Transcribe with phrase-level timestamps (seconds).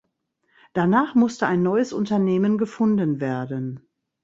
[0.73, 3.87] Danach musste ein neues Unternehmen gefunden werden.